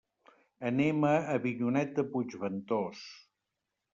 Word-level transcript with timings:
Anem 0.69 1.05
a 1.09 1.11
Avinyonet 1.33 1.93
de 1.99 2.07
Puigventós. 2.15 3.05